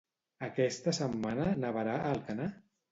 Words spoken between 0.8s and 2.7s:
setmana nevarà a Alcanar?